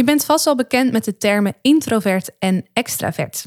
[0.00, 3.44] Je bent vast wel bekend met de termen introvert en extravert.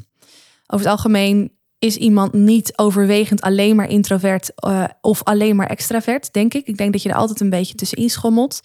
[0.67, 6.33] Over het algemeen is iemand niet overwegend alleen maar introvert uh, of alleen maar extravert,
[6.33, 6.67] denk ik.
[6.67, 8.61] Ik denk dat je er altijd een beetje tussenin schommelt.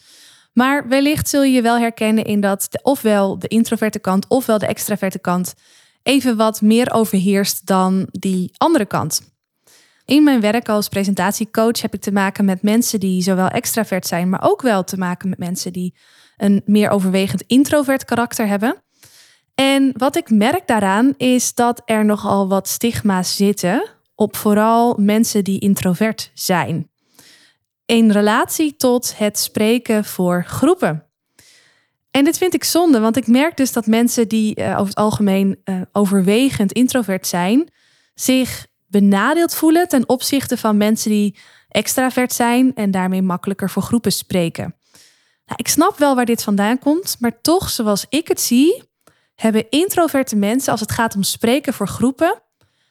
[0.52, 4.66] Maar wellicht zul je je wel herkennen in dat ofwel de introverte kant ofwel de
[4.66, 5.54] extraverte kant
[6.02, 9.20] even wat meer overheerst dan die andere kant.
[10.04, 14.28] In mijn werk als presentatiecoach heb ik te maken met mensen die zowel extravert zijn,
[14.28, 15.94] maar ook wel te maken met mensen die
[16.38, 18.82] een meer overwegend introvert karakter hebben.
[19.54, 25.44] En wat ik merk daaraan is dat er nogal wat stigma's zitten op vooral mensen
[25.44, 26.90] die introvert zijn.
[27.86, 31.06] In relatie tot het spreken voor groepen.
[32.10, 34.94] En dit vind ik zonde, want ik merk dus dat mensen die uh, over het
[34.94, 37.68] algemeen uh, overwegend introvert zijn,
[38.14, 41.36] zich benadeeld voelen ten opzichte van mensen die
[41.68, 44.77] extravert zijn en daarmee makkelijker voor groepen spreken.
[45.48, 48.82] Nou, ik snap wel waar dit vandaan komt, maar toch, zoals ik het zie,
[49.34, 52.42] hebben introverte mensen als het gaat om spreken voor groepen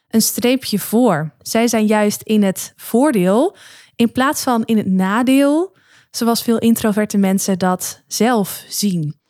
[0.08, 1.34] een streepje voor.
[1.42, 3.56] Zij zijn juist in het voordeel
[3.96, 5.76] in plaats van in het nadeel,
[6.10, 9.20] zoals veel introverte mensen dat zelf zien.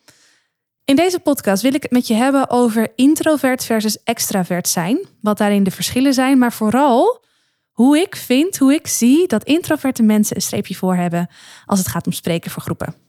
[0.85, 5.37] In deze podcast wil ik het met je hebben over introvert versus extravert zijn, wat
[5.37, 7.25] daarin de verschillen zijn, maar vooral
[7.71, 11.29] hoe ik vind, hoe ik zie dat introverte mensen een streepje voor hebben
[11.65, 13.08] als het gaat om spreken voor groepen.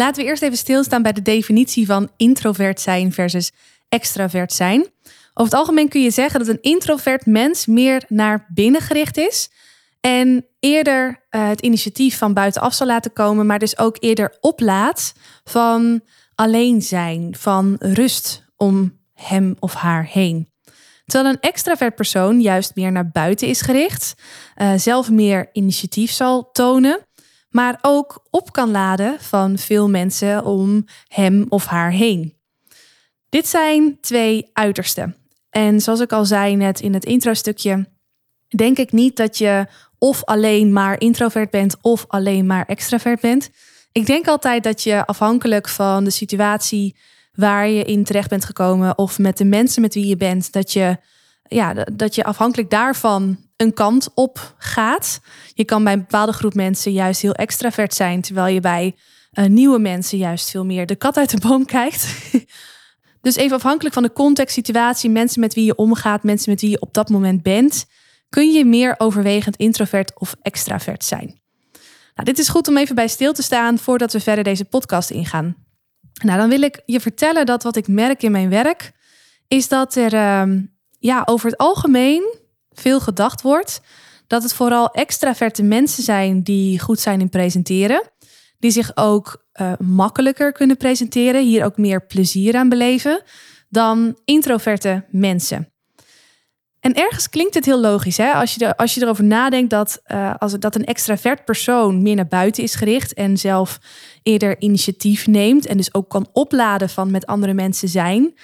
[0.00, 3.52] Laten we eerst even stilstaan bij de definitie van introvert zijn versus
[3.88, 4.80] extravert zijn.
[5.34, 9.50] Over het algemeen kun je zeggen dat een introvert mens meer naar binnen gericht is
[10.00, 15.12] en eerder uh, het initiatief van buitenaf zal laten komen, maar dus ook eerder oplaat
[15.44, 16.00] van
[16.34, 20.48] alleen zijn, van rust om hem of haar heen.
[21.04, 24.14] Terwijl een extravert persoon juist meer naar buiten is gericht,
[24.56, 27.06] uh, zelf meer initiatief zal tonen
[27.50, 32.38] maar ook op kan laden van veel mensen om hem of haar heen.
[33.28, 35.16] Dit zijn twee uitersten.
[35.50, 37.86] En zoals ik al zei net in het intro-stukje,
[38.48, 39.66] denk ik niet dat je
[39.98, 43.50] of alleen maar introvert bent of alleen maar extravert bent.
[43.92, 46.96] Ik denk altijd dat je afhankelijk van de situatie
[47.32, 50.72] waar je in terecht bent gekomen of met de mensen met wie je bent, dat
[50.72, 50.96] je,
[51.48, 55.20] ja, dat je afhankelijk daarvan een kant op gaat.
[55.54, 58.96] Je kan bij een bepaalde groep mensen juist heel extravert zijn, terwijl je bij
[59.32, 62.14] uh, nieuwe mensen juist veel meer de kat uit de boom kijkt.
[63.20, 66.70] dus even afhankelijk van de context, situatie, mensen met wie je omgaat, mensen met wie
[66.70, 67.86] je op dat moment bent,
[68.28, 71.40] kun je meer overwegend introvert of extravert zijn.
[72.14, 75.10] Nou, dit is goed om even bij stil te staan voordat we verder deze podcast
[75.10, 75.56] ingaan.
[76.24, 78.92] Nou, dan wil ik je vertellen dat wat ik merk in mijn werk
[79.48, 80.62] is dat er uh,
[80.98, 82.39] ja, over het algemeen
[82.80, 83.80] veel gedacht wordt
[84.26, 88.10] dat het vooral extraverte mensen zijn die goed zijn in presenteren.
[88.58, 93.22] Die zich ook uh, makkelijker kunnen presenteren, hier ook meer plezier aan beleven
[93.68, 95.72] dan introverte mensen.
[96.80, 98.32] En ergens klinkt het heel logisch, hè?
[98.32, 102.28] Als, je als je erover nadenkt dat, uh, als, dat een extravert persoon meer naar
[102.28, 103.78] buiten is gericht en zelf
[104.22, 108.34] eerder initiatief neemt en dus ook kan opladen van met andere mensen zijn.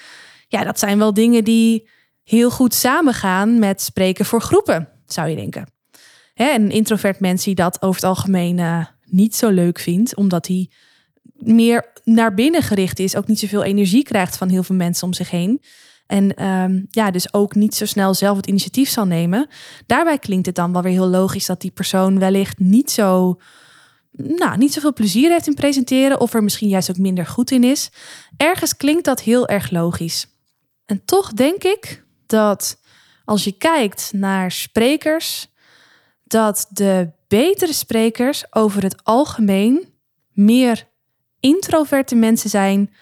[0.47, 1.89] Ja, dat zijn wel dingen die
[2.27, 5.71] heel goed samengaan met spreken voor groepen, zou je denken.
[6.35, 10.69] Een introvert mens die dat over het algemeen uh, niet zo leuk vindt, omdat hij
[11.33, 15.13] meer naar binnen gericht is, ook niet zoveel energie krijgt van heel veel mensen om
[15.13, 15.61] zich heen.
[16.07, 19.47] En um, ja, dus ook niet zo snel zelf het initiatief zal nemen.
[19.85, 23.39] Daarbij klinkt het dan wel weer heel logisch dat die persoon wellicht niet zo,
[24.11, 27.63] nou, niet zoveel plezier heeft in presenteren, of er misschien juist ook minder goed in
[27.63, 27.89] is.
[28.37, 30.27] Ergens klinkt dat heel erg logisch.
[30.85, 32.79] En toch denk ik dat
[33.25, 35.47] als je kijkt naar sprekers,
[36.23, 39.93] dat de betere sprekers over het algemeen
[40.33, 40.87] meer
[41.39, 42.93] introverte mensen zijn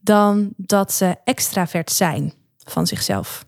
[0.00, 3.46] dan dat ze extravert zijn van zichzelf.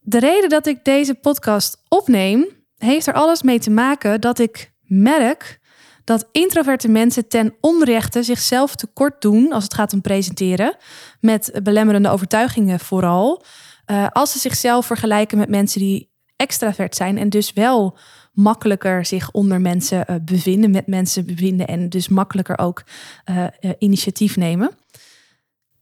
[0.00, 2.46] De reden dat ik deze podcast opneem,
[2.76, 5.60] heeft er alles mee te maken dat ik merk
[6.04, 10.76] dat introverte mensen ten onrechte zichzelf tekort doen als het gaat om presenteren,
[11.20, 13.44] met belemmerende overtuigingen vooral.
[13.86, 17.98] Uh, als ze zichzelf vergelijken met mensen die extravert zijn en dus wel
[18.32, 22.84] makkelijker zich onder mensen uh, bevinden, met mensen bevinden en dus makkelijker ook
[23.30, 23.46] uh,
[23.78, 24.70] initiatief nemen.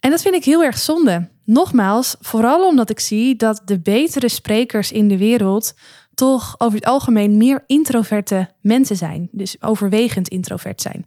[0.01, 1.29] En dat vind ik heel erg zonde.
[1.45, 5.75] Nogmaals, vooral omdat ik zie dat de betere sprekers in de wereld
[6.15, 9.29] toch over het algemeen meer introverte mensen zijn.
[9.33, 11.07] Dus overwegend introvert zijn.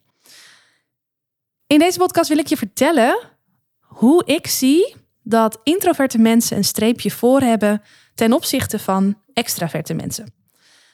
[1.68, 3.18] In deze podcast wil ik je vertellen
[3.80, 7.82] hoe ik zie dat introverte mensen een streepje voor hebben
[8.16, 10.34] ten opzichte van extraverte mensen.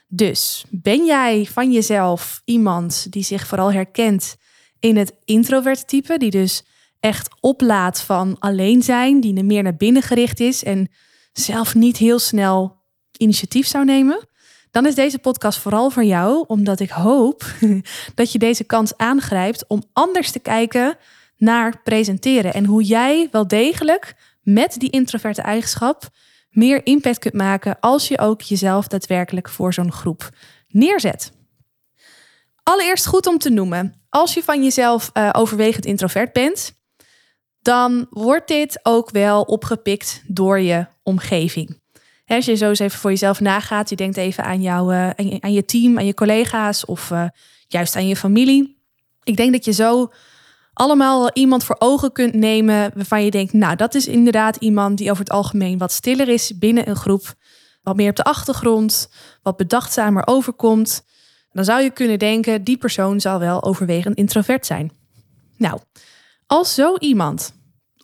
[0.08, 4.36] Dus ben jij van jezelf iemand die zich vooral herkent
[4.80, 6.64] in het introverte type, die dus
[7.00, 10.90] echt oplaat van alleen zijn, die meer naar binnen gericht is en
[11.34, 12.81] zelf niet heel snel
[13.22, 14.28] initiatief zou nemen?
[14.72, 17.44] Dan is deze podcast vooral voor jou, omdat ik hoop
[18.16, 20.98] dat je deze kans aangrijpt om anders te kijken
[21.38, 26.10] naar presenteren en hoe jij wel degelijk met die introverte eigenschap
[26.50, 30.30] meer impact kunt maken als je ook jezelf daadwerkelijk voor zo'n groep
[30.68, 31.32] neerzet.
[32.64, 36.74] Allereerst goed om te noemen, als je van jezelf uh, overwegend introvert bent,
[37.62, 41.81] dan wordt dit ook wel opgepikt door je omgeving.
[42.36, 45.54] Als je zo eens even voor jezelf nagaat, je denkt even aan, jou, uh, aan,
[45.54, 47.26] je, team, aan je collega's of uh,
[47.68, 48.78] juist aan je familie.
[49.24, 50.12] Ik denk dat je zo
[50.74, 55.12] allemaal iemand voor ogen kunt nemen waarvan je denkt, nou, dat is inderdaad iemand die
[55.12, 57.34] over het algemeen wat stiller is binnen een groep,
[57.84, 59.10] wat meer op de achtergrond,
[59.42, 61.06] wat bedachtzamer overkomt.
[61.52, 64.92] Dan zou je kunnen denken, die persoon zal wel overwegend introvert zijn.
[65.58, 65.80] Nou,
[66.46, 67.54] als zo iemand,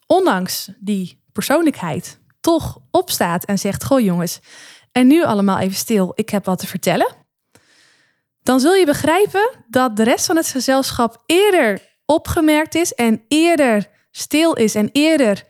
[0.08, 4.40] ondanks die persoonlijkheid, toch opstaat en zegt: Goh, jongens,
[4.92, 7.16] en nu allemaal even stil, ik heb wat te vertellen.
[8.44, 13.88] Dan zul je begrijpen dat de rest van het gezelschap eerder opgemerkt is en eerder
[14.12, 15.44] stil is en eerder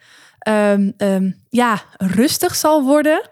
[0.48, 3.30] um, um, ja, rustig zal worden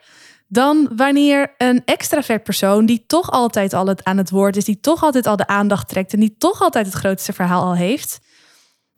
[0.48, 4.80] dan wanneer een extravert persoon die toch altijd al het aan het woord is, die
[4.80, 8.20] toch altijd al de aandacht trekt en die toch altijd het grootste verhaal al heeft,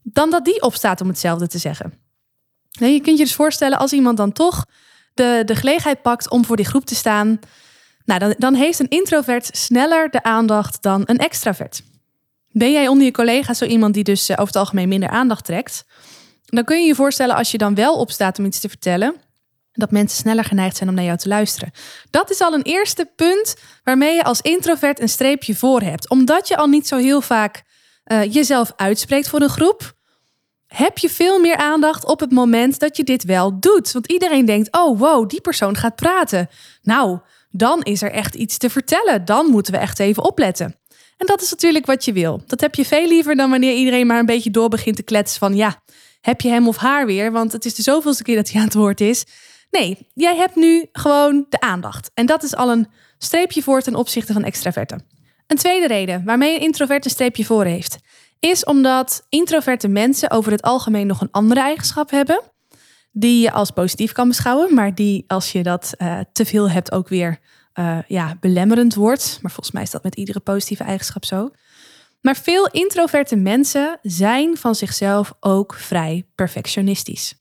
[0.03, 2.06] dan dat die opstaat om hetzelfde te zeggen.
[2.79, 4.65] Nee, je kunt je dus voorstellen als iemand dan toch
[5.13, 7.39] de, de gelegenheid pakt om voor die groep te staan,
[8.05, 11.81] nou, dan, dan heeft een introvert sneller de aandacht dan een extravert.
[12.51, 15.45] Ben jij onder je collega's zo iemand die dus eh, over het algemeen minder aandacht
[15.45, 15.85] trekt?
[16.45, 19.15] Dan kun je je voorstellen als je dan wel opstaat om iets te vertellen,
[19.71, 21.71] dat mensen sneller geneigd zijn om naar jou te luisteren.
[22.09, 26.09] Dat is al een eerste punt waarmee je als introvert een streepje voor hebt.
[26.09, 27.63] Omdat je al niet zo heel vaak
[28.05, 29.93] uh, jezelf uitspreekt voor een groep,
[30.67, 33.91] heb je veel meer aandacht op het moment dat je dit wel doet.
[33.91, 36.49] Want iedereen denkt: oh wow, die persoon gaat praten.
[36.81, 37.19] Nou,
[37.49, 39.25] dan is er echt iets te vertellen.
[39.25, 40.75] Dan moeten we echt even opletten.
[41.17, 42.41] En dat is natuurlijk wat je wil.
[42.45, 45.39] Dat heb je veel liever dan wanneer iedereen maar een beetje door begint te kletsen
[45.39, 45.81] van ja,
[46.21, 47.31] heb je hem of haar weer?
[47.31, 49.25] Want het is de zoveelste keer dat hij aan het woord is.
[49.71, 52.11] Nee, jij hebt nu gewoon de aandacht.
[52.13, 52.87] En dat is al een
[53.17, 55.05] streepje voor ten opzichte van extraverten.
[55.47, 57.97] Een tweede reden waarmee een introvert een streepje voor heeft,
[58.39, 62.41] is omdat introverte mensen over het algemeen nog een andere eigenschap hebben,
[63.11, 66.91] die je als positief kan beschouwen, maar die als je dat uh, te veel hebt
[66.91, 67.39] ook weer
[67.79, 69.39] uh, ja, belemmerend wordt.
[69.41, 71.51] Maar volgens mij is dat met iedere positieve eigenschap zo.
[72.21, 77.35] Maar veel introverte mensen zijn van zichzelf ook vrij perfectionistisch.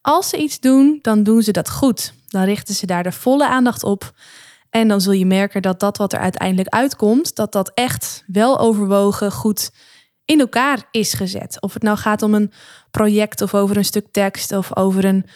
[0.00, 2.12] Als ze iets doen, dan doen ze dat goed.
[2.26, 4.12] Dan richten ze daar de volle aandacht op.
[4.70, 8.58] En dan zul je merken dat dat wat er uiteindelijk uitkomt, dat dat echt wel
[8.58, 9.70] overwogen goed
[10.28, 11.60] in elkaar is gezet.
[11.60, 12.52] Of het nou gaat om een
[12.90, 15.26] project of over een stuk tekst of over een,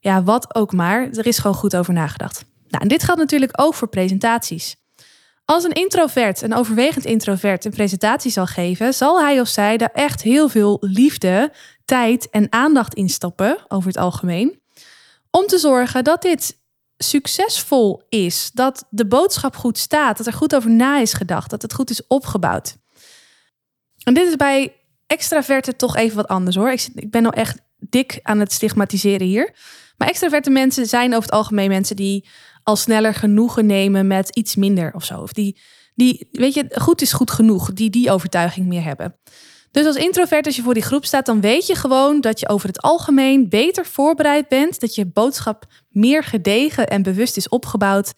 [0.00, 1.10] ja, wat ook maar.
[1.10, 2.44] Er is gewoon goed over nagedacht.
[2.68, 4.76] Nou, en dit geldt natuurlijk ook voor presentaties.
[5.44, 9.92] Als een introvert, een overwegend introvert, een presentatie zal geven, zal hij of zij daar
[9.92, 11.52] echt heel veel liefde,
[11.84, 14.60] tijd en aandacht in stoppen, over het algemeen.
[15.30, 16.60] Om te zorgen dat dit
[16.96, 21.62] succesvol is, dat de boodschap goed staat, dat er goed over na is gedacht, dat
[21.62, 22.80] het goed is opgebouwd.
[24.04, 26.70] En dit is bij extraverten toch even wat anders hoor.
[26.70, 29.54] Ik, ik ben nou echt dik aan het stigmatiseren hier.
[29.96, 32.28] Maar extraverte mensen zijn over het algemeen mensen die
[32.62, 35.20] al sneller genoegen nemen met iets minder of zo.
[35.20, 35.60] Of die,
[35.94, 39.16] die, weet je, goed is goed genoeg, die die overtuiging meer hebben.
[39.70, 42.48] Dus als introvert, als je voor die groep staat, dan weet je gewoon dat je
[42.48, 44.80] over het algemeen beter voorbereid bent.
[44.80, 48.12] Dat je boodschap meer gedegen en bewust is opgebouwd.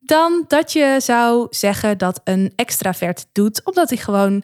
[0.00, 4.42] Dan dat je zou zeggen dat een extravert doet, omdat hij gewoon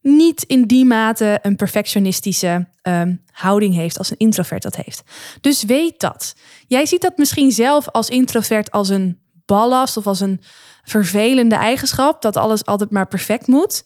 [0.00, 5.02] niet in die mate een perfectionistische um, houding heeft als een introvert dat heeft.
[5.40, 6.34] Dus weet dat.
[6.66, 10.40] Jij ziet dat misschien zelf als introvert als een ballast of als een
[10.82, 13.84] vervelende eigenschap, dat alles altijd maar perfect moet.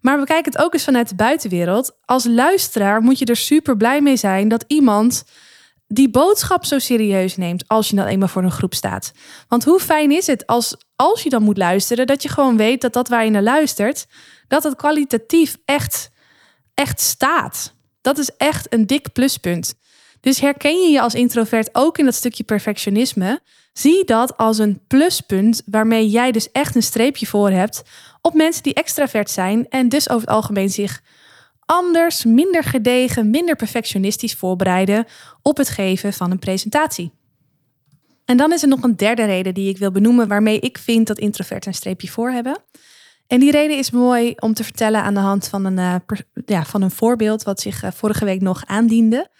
[0.00, 1.96] Maar we kijken het ook eens vanuit de buitenwereld.
[2.04, 5.24] Als luisteraar moet je er super blij mee zijn dat iemand
[5.86, 9.12] die boodschap zo serieus neemt als je dan eenmaal voor een groep staat.
[9.48, 12.80] Want hoe fijn is het als, als je dan moet luisteren, dat je gewoon weet
[12.80, 14.06] dat dat waar je naar luistert,
[14.48, 16.10] dat het kwalitatief echt,
[16.74, 17.74] echt staat.
[18.00, 19.74] Dat is echt een dik pluspunt.
[20.20, 23.40] Dus herken je je als introvert ook in dat stukje perfectionisme?
[23.72, 27.82] Zie dat als een pluspunt waarmee jij dus echt een streepje voor hebt
[28.20, 31.02] op mensen die extravert zijn en dus over het algemeen zich
[31.66, 35.06] anders, minder gedegen, minder perfectionistisch voorbereiden
[35.42, 37.12] op het geven van een presentatie.
[38.24, 41.06] En dan is er nog een derde reden die ik wil benoemen waarmee ik vind
[41.06, 42.58] dat introverten een streepje voor hebben.
[43.34, 46.64] En die reden is mooi om te vertellen aan de hand van een, uh, ja,
[46.64, 49.30] van een voorbeeld wat zich uh, vorige week nog aandiende.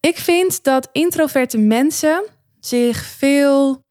[0.00, 2.24] Ik vind dat introverte mensen
[2.60, 3.84] zich veel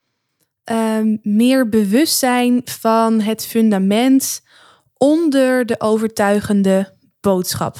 [0.71, 4.41] uh, meer bewust zijn van het fundament
[4.97, 7.77] onder de overtuigende boodschap.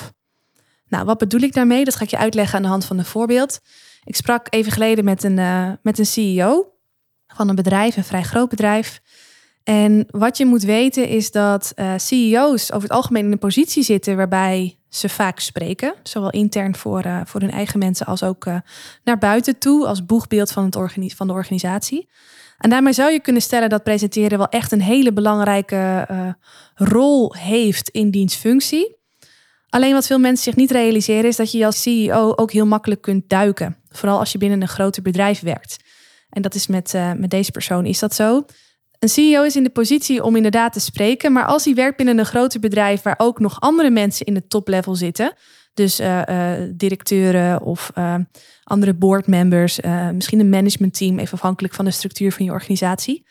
[0.88, 1.84] Nou, wat bedoel ik daarmee?
[1.84, 3.60] Dat ga ik je uitleggen aan de hand van een voorbeeld.
[4.04, 6.74] Ik sprak even geleden met een, uh, met een CEO
[7.28, 9.02] van een bedrijf, een vrij groot bedrijf.
[9.70, 13.84] En wat je moet weten is dat uh, CEO's over het algemeen in een positie
[13.84, 18.46] zitten waarbij ze vaak spreken, zowel intern voor, uh, voor hun eigen mensen als ook
[18.46, 18.56] uh,
[19.04, 22.10] naar buiten toe als boegbeeld van, het van de organisatie.
[22.58, 26.08] En daarmee zou je kunnen stellen dat presenteren wel echt een hele belangrijke
[26.76, 28.96] rol heeft in dienstfunctie.
[29.70, 33.02] Alleen wat veel mensen zich niet realiseren is dat je als CEO ook heel makkelijk
[33.02, 33.78] kunt duiken.
[33.90, 35.78] Vooral als je binnen een groter bedrijf werkt.
[36.30, 38.46] En dat is met, met deze persoon is dat zo.
[39.00, 42.18] Een CEO is in de positie om inderdaad te spreken, maar als hij werkt binnen
[42.18, 45.34] een groter bedrijf waar ook nog andere mensen in het toplevel zitten,
[45.74, 48.16] dus uh, uh, directeuren of uh,
[48.64, 49.80] andere boardmembers,
[50.14, 53.26] misschien een managementteam, even afhankelijk van de structuur van je organisatie,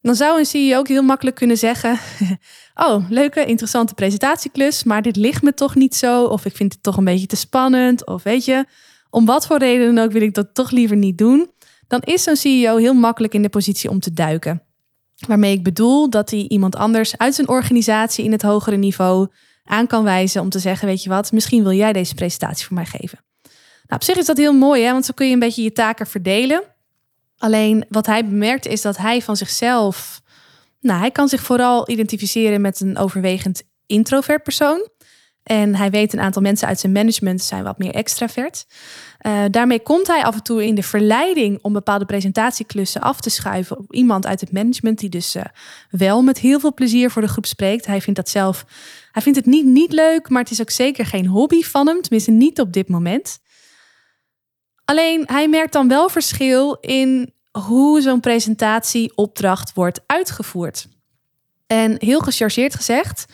[0.00, 1.98] dan zou een CEO ook heel makkelijk kunnen zeggen:
[2.86, 6.82] Oh, leuke, interessante presentatieklus, maar dit ligt me toch niet zo, of ik vind het
[6.82, 8.64] toch een beetje te spannend, of weet je,
[9.10, 11.50] om wat voor reden dan ook wil ik dat toch liever niet doen.
[11.86, 14.62] Dan is zo'n CEO heel makkelijk in de positie om te duiken.
[15.26, 19.28] Waarmee ik bedoel dat hij iemand anders uit zijn organisatie in het hogere niveau
[19.64, 22.76] aan kan wijzen om te zeggen: Weet je wat, misschien wil jij deze presentatie voor
[22.76, 23.18] mij geven.
[23.86, 24.92] Nou, op zich is dat heel mooi, hè?
[24.92, 26.62] want zo kun je een beetje je taken verdelen.
[27.38, 30.22] Alleen wat hij bemerkt is dat hij van zichzelf,
[30.80, 34.88] nou, hij kan zich vooral identificeren met een overwegend introvert persoon.
[35.44, 38.66] En hij weet een aantal mensen uit zijn management zijn wat meer extravert.
[39.26, 43.30] Uh, daarmee komt hij af en toe in de verleiding om bepaalde presentatieklussen af te
[43.30, 45.42] schuiven op iemand uit het management, die dus uh,
[45.90, 47.86] wel met heel veel plezier voor de groep spreekt.
[47.86, 48.64] Hij vindt dat zelf,
[49.12, 52.00] hij vindt het niet, niet leuk, maar het is ook zeker geen hobby van hem,
[52.00, 53.38] tenminste niet op dit moment.
[54.84, 60.88] Alleen hij merkt dan wel verschil in hoe zo'n presentatieopdracht wordt uitgevoerd.
[61.66, 63.26] En heel gechargeerd gezegd,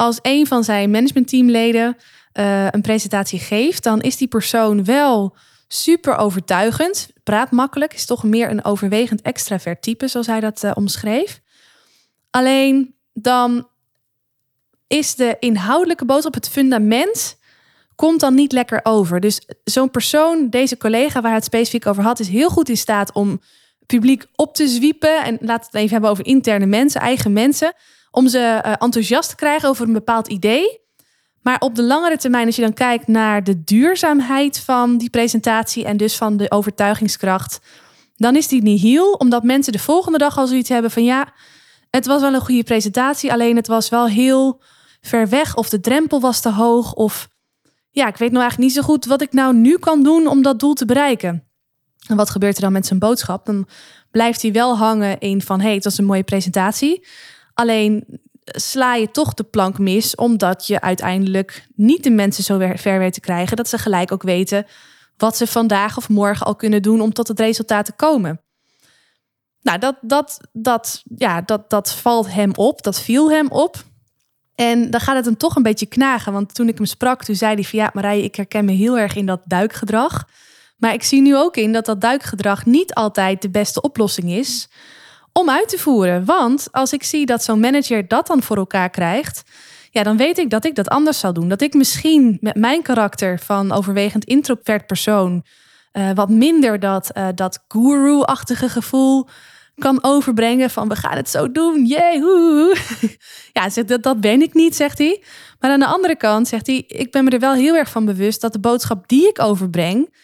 [0.00, 1.96] als een van zijn managementteamleden
[2.34, 5.36] uh, een presentatie geeft, dan is die persoon wel
[5.68, 10.70] super overtuigend, praat makkelijk, is toch meer een overwegend extravert type, zoals hij dat uh,
[10.74, 11.40] omschreef.
[12.30, 13.68] Alleen dan
[14.86, 17.38] is de inhoudelijke boodschap, het fundament,
[17.94, 19.20] komt dan niet lekker over.
[19.20, 23.12] Dus zo'n persoon, deze collega waar het specifiek over had, is heel goed in staat
[23.12, 23.40] om
[23.86, 25.24] publiek op te zwiepen.
[25.24, 27.74] En laten we het even hebben over interne mensen, eigen mensen.
[28.10, 30.80] Om ze uh, enthousiast te krijgen over een bepaald idee.
[31.42, 35.84] Maar op de langere termijn, als je dan kijkt naar de duurzaamheid van die presentatie
[35.84, 37.60] en dus van de overtuigingskracht,
[38.16, 41.32] dan is die niet heel, omdat mensen de volgende dag al zoiets hebben van ja,
[41.90, 44.62] het was wel een goede presentatie, alleen het was wel heel
[45.00, 47.28] ver weg of de drempel was te hoog of
[47.90, 50.42] ja, ik weet nou eigenlijk niet zo goed wat ik nou nu kan doen om
[50.42, 51.44] dat doel te bereiken.
[52.06, 53.46] En wat gebeurt er dan met zijn boodschap?
[53.46, 53.68] Dan
[54.10, 57.06] blijft hij wel hangen in van hey, het was een mooie presentatie.
[57.60, 62.98] Alleen sla je toch de plank mis, omdat je uiteindelijk niet de mensen zo ver
[62.98, 64.66] weet te krijgen dat ze gelijk ook weten
[65.16, 68.40] wat ze vandaag of morgen al kunnen doen om tot het resultaat te komen.
[69.62, 73.84] Nou, dat, dat, dat, ja, dat, dat valt hem op, dat viel hem op.
[74.54, 76.32] En dan gaat het hem toch een beetje knagen.
[76.32, 78.98] Want toen ik hem sprak, toen zei hij van ja, Marije, ik herken me heel
[78.98, 80.28] erg in dat duikgedrag.
[80.76, 84.68] Maar ik zie nu ook in dat dat duikgedrag niet altijd de beste oplossing is
[85.32, 86.24] om uit te voeren.
[86.24, 89.42] Want als ik zie dat zo'n manager dat dan voor elkaar krijgt,
[89.90, 91.48] ja, dan weet ik dat ik dat anders zal doen.
[91.48, 95.44] Dat ik misschien met mijn karakter van overwegend introvert persoon
[95.92, 99.28] uh, wat minder dat, uh, dat guru-achtige gevoel
[99.78, 102.22] kan overbrengen van we gaan het zo doen, jee,
[103.52, 105.22] Ja, dat, dat ben ik niet, zegt hij.
[105.58, 108.04] Maar aan de andere kant zegt hij, ik ben me er wel heel erg van
[108.04, 110.14] bewust dat de boodschap die ik overbreng,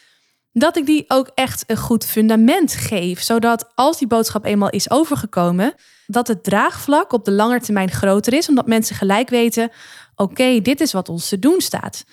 [0.59, 3.21] dat ik die ook echt een goed fundament geef.
[3.21, 5.73] Zodat als die boodschap eenmaal is overgekomen,
[6.05, 8.49] dat het draagvlak op de lange termijn groter is.
[8.49, 9.71] Omdat mensen gelijk weten,
[10.15, 12.03] oké, dit is wat ons te doen staat.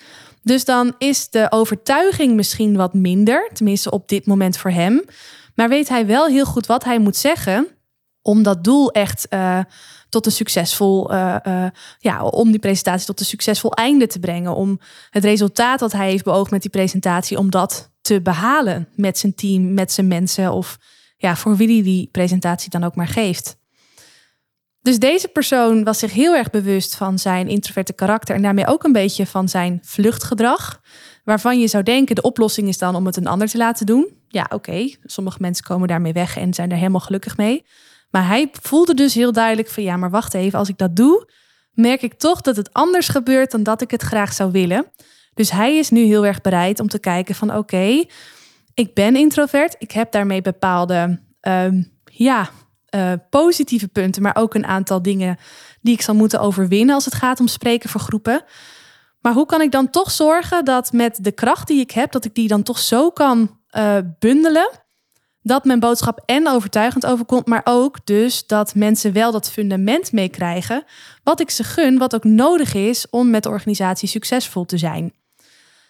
[0.43, 5.03] Dus dan is de overtuiging misschien wat minder, tenminste op dit moment voor hem.
[5.55, 7.67] Maar weet hij wel heel goed wat hij moet zeggen
[8.25, 9.59] om dat doel echt uh,
[10.09, 11.65] tot een succesvol, uh, uh,
[11.99, 14.55] ja, om die presentatie tot een succesvol einde te brengen.
[14.55, 14.79] Om
[15.09, 19.35] het resultaat dat hij heeft beoogd met die presentatie, om dat te behalen met zijn
[19.35, 20.77] team, met zijn mensen of
[21.17, 23.57] ja, voor wie hij die presentatie dan ook maar geeft.
[24.81, 28.83] Dus deze persoon was zich heel erg bewust van zijn introverte karakter en daarmee ook
[28.83, 30.81] een beetje van zijn vluchtgedrag.
[31.23, 34.07] Waarvan je zou denken, de oplossing is dan om het een ander te laten doen.
[34.27, 37.65] Ja, oké, sommige mensen komen daarmee weg en zijn er helemaal gelukkig mee.
[38.15, 41.29] Maar hij voelde dus heel duidelijk van ja, maar wacht even, als ik dat doe,
[41.71, 44.85] merk ik toch dat het anders gebeurt dan dat ik het graag zou willen.
[45.33, 48.05] Dus hij is nu heel erg bereid om te kijken van oké,
[48.73, 52.49] ik ben introvert, ik heb daarmee bepaalde ehm, ja,
[52.95, 55.37] uh, positieve punten, maar ook een aantal dingen
[55.81, 58.43] die ik zal moeten overwinnen als het gaat om spreken voor groepen.
[59.21, 62.25] Maar hoe kan ik dan toch zorgen dat met de kracht die ik heb, dat
[62.25, 64.69] ik die dan toch zo kan uh, bundelen,
[65.45, 70.83] dat mijn boodschap en overtuigend overkomt, maar ook dus dat mensen wel dat fundament meekrijgen,
[71.23, 75.13] wat ik ze gun, wat ook nodig is om met de organisatie succesvol te zijn.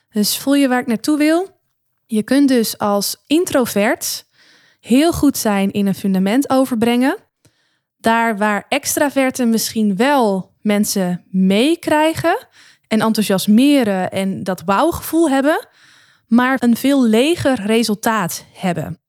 [0.10, 1.60] Dus voel je waar ik naartoe wil?
[2.06, 4.26] Je kunt dus als introvert
[4.80, 7.18] heel goed zijn in een fundament overbrengen.
[7.98, 12.48] Daar waar extraverten misschien wel mensen meekrijgen
[12.88, 15.68] en enthousiasmeren en dat wauwgevoel hebben,
[16.28, 19.00] maar een veel leger resultaat hebben.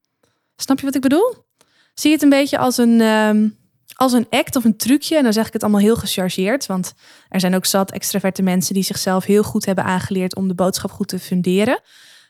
[0.56, 1.34] Snap je wat ik bedoel?
[1.94, 3.48] Zie het een beetje als een, ehm,
[3.94, 5.16] als een act of een trucje?
[5.16, 6.94] En dan zeg ik het allemaal heel gechargeerd, want
[7.28, 10.90] er zijn ook zat extraverte mensen die zichzelf heel goed hebben aangeleerd om de boodschap
[10.90, 11.80] goed te funderen.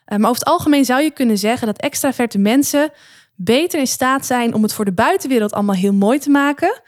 [0.07, 2.91] Uh, maar over het algemeen zou je kunnen zeggen dat extraverte mensen
[3.35, 6.81] beter in staat zijn om het voor de buitenwereld allemaal heel mooi te maken.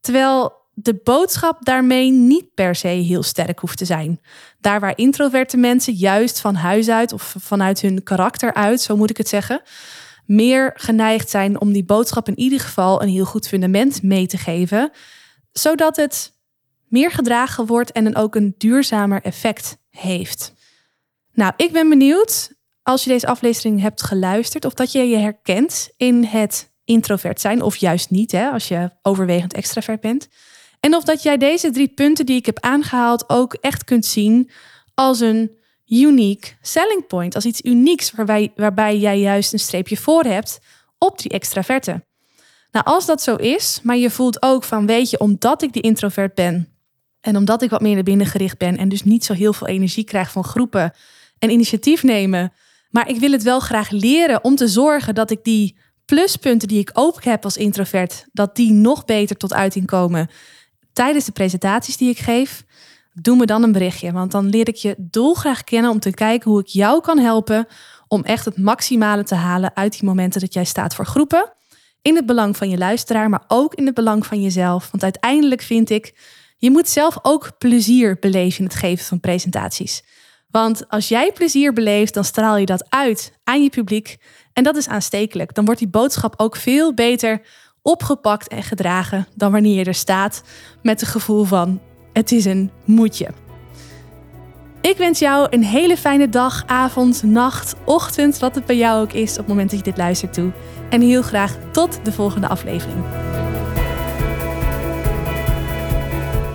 [0.00, 4.20] Terwijl de boodschap daarmee niet per se heel sterk hoeft te zijn.
[4.60, 9.10] Daar waar introverte mensen juist van huis uit of vanuit hun karakter uit, zo moet
[9.10, 9.62] ik het zeggen,
[10.24, 14.38] meer geneigd zijn om die boodschap in ieder geval een heel goed fundament mee te
[14.38, 14.90] geven,
[15.52, 16.32] zodat het
[16.88, 20.52] meer gedragen wordt en dan ook een duurzamer effect heeft.
[21.32, 25.90] Nou, ik ben benieuwd als je deze aflevering hebt geluisterd, of dat je je herkent
[25.96, 30.28] in het introvert zijn, of juist niet, hè, als je overwegend extravert bent.
[30.80, 34.50] En of dat jij deze drie punten die ik heb aangehaald ook echt kunt zien
[34.94, 35.56] als een
[36.00, 40.58] unique selling point, als iets unieks waarbij, waarbij jij juist een streepje voor hebt
[40.98, 42.04] op die extraverte.
[42.70, 45.82] Nou, als dat zo is, maar je voelt ook van, weet je, omdat ik die
[45.82, 46.68] introvert ben
[47.20, 49.66] en omdat ik wat meer naar binnen gericht ben en dus niet zo heel veel
[49.66, 50.92] energie krijg van groepen
[51.38, 52.52] en initiatief nemen,
[52.90, 56.80] maar ik wil het wel graag leren om te zorgen dat ik die pluspunten die
[56.80, 60.30] ik ook heb als introvert, dat die nog beter tot uiting komen
[60.92, 62.64] tijdens de presentaties die ik geef.
[63.12, 66.50] Doe me dan een berichtje, want dan leer ik je dolgraag kennen om te kijken
[66.50, 67.66] hoe ik jou kan helpen
[68.08, 71.52] om echt het maximale te halen uit die momenten dat jij staat voor groepen.
[72.02, 74.88] In het belang van je luisteraar, maar ook in het belang van jezelf.
[74.90, 76.14] Want uiteindelijk vind ik,
[76.58, 80.02] je moet zelf ook plezier beleven in het geven van presentaties.
[80.50, 84.16] Want als jij plezier beleeft, dan straal je dat uit aan je publiek.
[84.52, 85.54] En dat is aanstekelijk.
[85.54, 87.42] Dan wordt die boodschap ook veel beter
[87.82, 90.42] opgepakt en gedragen dan wanneer je er staat
[90.82, 91.80] met het gevoel van
[92.12, 93.28] het is een moedje.
[94.80, 99.12] Ik wens jou een hele fijne dag, avond, nacht, ochtend, wat het bij jou ook
[99.12, 100.50] is op het moment dat je dit luistert toe.
[100.90, 103.04] En heel graag tot de volgende aflevering.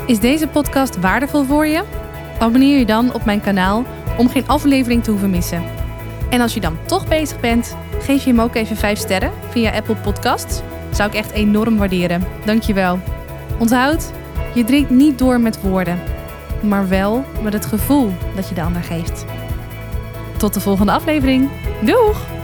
[0.08, 1.84] Is deze podcast waardevol voor je?
[2.40, 3.86] Abonneer je dan op mijn kanaal
[4.18, 5.64] om geen aflevering te hoeven missen.
[6.30, 9.72] En als je dan toch bezig bent, geef je hem ook even 5 sterren via
[9.72, 10.62] Apple Podcasts.
[10.92, 12.24] Zou ik echt enorm waarderen.
[12.46, 13.00] Dankjewel.
[13.60, 14.12] Onthoud,
[14.54, 16.00] je drinkt niet door met woorden,
[16.62, 19.26] maar wel met het gevoel dat je de ander geeft.
[20.38, 21.50] Tot de volgende aflevering.
[21.82, 22.37] Doeg!